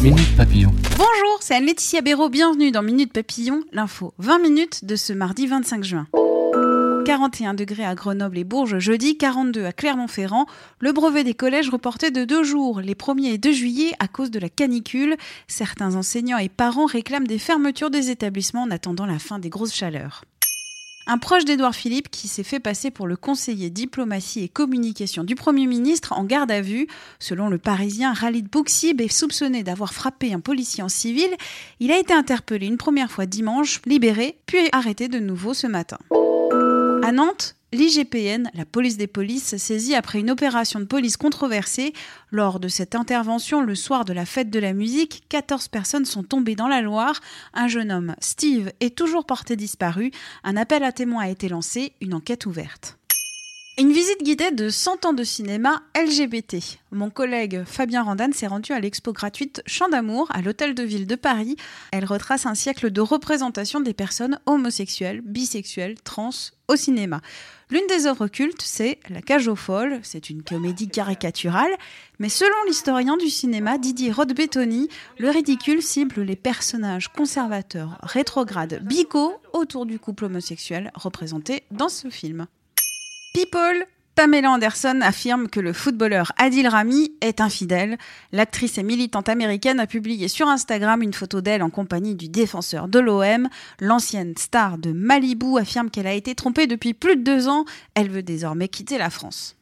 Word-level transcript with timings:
Bonjour, 0.00 1.38
c'est 1.40 1.56
Anne-Laetitia 1.56 2.02
Béraud. 2.02 2.28
Bienvenue 2.28 2.70
dans 2.70 2.82
Minute 2.82 3.12
Papillon, 3.12 3.64
l'info. 3.72 4.14
20 4.18 4.38
minutes 4.38 4.84
de 4.84 4.94
ce 4.94 5.12
mardi 5.12 5.48
25 5.48 5.82
juin. 5.82 6.06
41 7.04 7.54
degrés 7.54 7.84
à 7.84 7.96
Grenoble 7.96 8.38
et 8.38 8.44
Bourges 8.44 8.78
jeudi, 8.78 9.18
42 9.18 9.64
à 9.64 9.72
Clermont-Ferrand. 9.72 10.46
Le 10.78 10.92
brevet 10.92 11.24
des 11.24 11.34
collèges 11.34 11.68
reporté 11.68 12.12
de 12.12 12.24
deux 12.24 12.44
jours, 12.44 12.80
les 12.80 12.94
1er 12.94 13.32
et 13.32 13.38
2 13.38 13.50
juillet, 13.50 13.92
à 13.98 14.06
cause 14.06 14.30
de 14.30 14.38
la 14.38 14.48
canicule. 14.48 15.16
Certains 15.48 15.96
enseignants 15.96 16.38
et 16.38 16.48
parents 16.48 16.86
réclament 16.86 17.26
des 17.26 17.38
fermetures 17.38 17.90
des 17.90 18.10
établissements 18.10 18.62
en 18.62 18.70
attendant 18.70 19.06
la 19.06 19.18
fin 19.18 19.40
des 19.40 19.48
grosses 19.48 19.74
chaleurs. 19.74 20.22
Un 21.10 21.16
proche 21.16 21.46
d'Édouard 21.46 21.74
Philippe 21.74 22.10
qui 22.10 22.28
s'est 22.28 22.42
fait 22.42 22.60
passer 22.60 22.90
pour 22.90 23.06
le 23.06 23.16
conseiller 23.16 23.70
diplomatie 23.70 24.44
et 24.44 24.48
communication 24.50 25.24
du 25.24 25.36
Premier 25.36 25.66
ministre 25.66 26.12
en 26.12 26.22
garde 26.22 26.50
à 26.50 26.60
vue. 26.60 26.86
Selon 27.18 27.48
le 27.48 27.56
Parisien, 27.56 28.12
Khalid 28.14 28.50
Bouxib 28.50 29.00
est 29.00 29.08
soupçonné 29.08 29.62
d'avoir 29.62 29.94
frappé 29.94 30.34
un 30.34 30.40
policier 30.40 30.82
en 30.82 30.90
civil. 30.90 31.30
Il 31.80 31.92
a 31.92 31.98
été 31.98 32.12
interpellé 32.12 32.66
une 32.66 32.76
première 32.76 33.10
fois 33.10 33.24
dimanche, 33.24 33.80
libéré, 33.86 34.36
puis 34.44 34.68
arrêté 34.70 35.08
de 35.08 35.18
nouveau 35.18 35.54
ce 35.54 35.66
matin. 35.66 35.96
À 37.02 37.10
Nantes, 37.10 37.54
l'IGPN, 37.72 38.50
la 38.54 38.64
police 38.64 38.96
des 38.96 39.06
polices, 39.06 39.56
saisit 39.56 39.94
après 39.94 40.20
une 40.20 40.30
opération 40.30 40.80
de 40.80 40.84
police 40.84 41.16
controversée. 41.16 41.92
Lors 42.30 42.60
de 42.60 42.68
cette 42.68 42.94
intervention, 42.94 43.60
le 43.60 43.74
soir 43.74 44.04
de 44.04 44.12
la 44.12 44.26
fête 44.26 44.50
de 44.50 44.58
la 44.58 44.72
musique, 44.72 45.24
14 45.28 45.68
personnes 45.68 46.04
sont 46.04 46.22
tombées 46.22 46.54
dans 46.54 46.68
la 46.68 46.80
Loire. 46.80 47.20
Un 47.54 47.68
jeune 47.68 47.92
homme, 47.92 48.14
Steve, 48.20 48.72
est 48.80 48.96
toujours 48.96 49.26
porté 49.26 49.56
disparu. 49.56 50.10
Un 50.44 50.56
appel 50.56 50.82
à 50.84 50.92
témoins 50.92 51.24
a 51.24 51.28
été 51.28 51.48
lancé, 51.48 51.92
une 52.00 52.14
enquête 52.14 52.46
ouverte. 52.46 52.98
Une 53.80 53.92
visite 53.92 54.24
guidée 54.24 54.50
de 54.50 54.70
100 54.70 55.06
ans 55.06 55.12
de 55.12 55.22
cinéma 55.22 55.82
LGBT. 55.96 56.56
Mon 56.90 57.10
collègue 57.10 57.62
Fabien 57.64 58.02
Randan 58.02 58.32
s'est 58.32 58.48
rendu 58.48 58.72
à 58.72 58.80
l'expo 58.80 59.12
gratuite 59.12 59.62
Chant 59.66 59.88
d'amour 59.88 60.26
à 60.32 60.42
l'Hôtel 60.42 60.74
de 60.74 60.82
Ville 60.82 61.06
de 61.06 61.14
Paris. 61.14 61.54
Elle 61.92 62.04
retrace 62.04 62.44
un 62.44 62.56
siècle 62.56 62.90
de 62.90 63.00
représentation 63.00 63.78
des 63.78 63.94
personnes 63.94 64.40
homosexuelles, 64.46 65.20
bisexuelles, 65.20 65.94
trans 66.02 66.30
au 66.66 66.74
cinéma. 66.74 67.20
L'une 67.70 67.86
des 67.86 68.08
œuvres 68.08 68.26
cultes, 68.26 68.62
c'est 68.62 68.98
La 69.10 69.22
cage 69.22 69.46
aux 69.46 69.54
folles. 69.54 70.00
C'est 70.02 70.28
une 70.28 70.42
comédie 70.42 70.88
caricaturale, 70.88 71.70
mais 72.18 72.30
selon 72.30 72.56
l'historien 72.66 73.16
du 73.16 73.28
cinéma 73.30 73.78
Didier 73.78 74.10
Rodbetoni, 74.10 74.88
le 75.20 75.30
ridicule 75.30 75.82
cible 75.82 76.22
les 76.22 76.34
personnages 76.34 77.12
conservateurs, 77.12 77.98
rétrogrades, 78.02 78.82
bigots 78.82 79.36
autour 79.52 79.86
du 79.86 80.00
couple 80.00 80.24
homosexuel 80.24 80.90
représenté 80.96 81.62
dans 81.70 81.88
ce 81.88 82.10
film. 82.10 82.48
Pamela 84.14 84.50
Anderson 84.50 84.98
affirme 85.00 85.48
que 85.48 85.60
le 85.60 85.72
footballeur 85.72 86.32
Adil 86.38 86.66
Rami 86.66 87.12
est 87.20 87.40
infidèle. 87.40 87.96
L'actrice 88.32 88.76
et 88.76 88.82
militante 88.82 89.28
américaine 89.28 89.78
a 89.78 89.86
publié 89.86 90.26
sur 90.26 90.48
Instagram 90.48 91.02
une 91.02 91.12
photo 91.12 91.40
d'elle 91.40 91.62
en 91.62 91.70
compagnie 91.70 92.16
du 92.16 92.28
défenseur 92.28 92.88
de 92.88 92.98
l'OM. 92.98 93.48
L'ancienne 93.80 94.34
star 94.36 94.76
de 94.76 94.90
Malibu 94.90 95.56
affirme 95.58 95.88
qu'elle 95.88 96.08
a 96.08 96.14
été 96.14 96.34
trompée 96.34 96.66
depuis 96.66 96.94
plus 96.94 97.16
de 97.16 97.22
deux 97.22 97.46
ans. 97.46 97.64
Elle 97.94 98.10
veut 98.10 98.24
désormais 98.24 98.66
quitter 98.66 98.98
la 98.98 99.10
France. 99.10 99.56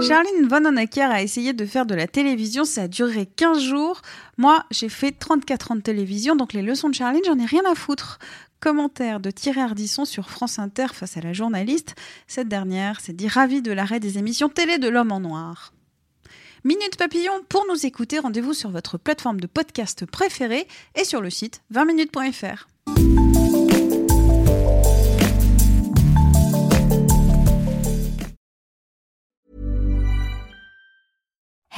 Charline 0.00 0.48
Von 0.48 0.64
a 0.76 1.22
essayé 1.22 1.52
de 1.52 1.64
faire 1.64 1.86
de 1.86 1.94
la 1.94 2.06
télévision, 2.06 2.64
ça 2.64 2.82
a 2.82 2.88
duré 2.88 3.26
15 3.26 3.60
jours. 3.60 4.02
Moi, 4.36 4.64
j'ai 4.70 4.88
fait 4.88 5.12
34 5.12 5.72
ans 5.72 5.76
de 5.76 5.80
télévision, 5.80 6.36
donc 6.36 6.52
les 6.52 6.62
leçons 6.62 6.88
de 6.88 6.94
Charline, 6.94 7.22
j'en 7.24 7.38
ai 7.38 7.46
rien 7.46 7.62
à 7.70 7.74
foutre. 7.74 8.18
Commentaire 8.60 9.20
de 9.20 9.30
Thierry 9.30 9.60
Ardisson 9.60 10.04
sur 10.04 10.30
France 10.30 10.58
Inter 10.58 10.86
face 10.92 11.16
à 11.16 11.20
la 11.20 11.32
journaliste. 11.32 11.94
Cette 12.26 12.48
dernière 12.48 13.00
s'est 13.00 13.12
dit 13.12 13.28
ravie 13.28 13.62
de 13.62 13.72
l'arrêt 13.72 14.00
des 14.00 14.18
émissions 14.18 14.48
télé 14.48 14.78
de 14.78 14.88
l'homme 14.88 15.12
en 15.12 15.20
noir. 15.20 15.72
Minute 16.64 16.96
Papillon, 16.96 17.42
pour 17.48 17.66
nous 17.68 17.84
écouter, 17.84 18.18
rendez-vous 18.18 18.54
sur 18.54 18.70
votre 18.70 18.96
plateforme 18.96 19.40
de 19.40 19.46
podcast 19.46 20.06
préférée 20.06 20.66
et 20.94 21.04
sur 21.04 21.20
le 21.20 21.28
site 21.28 21.60
20minutes.fr. 21.74 22.68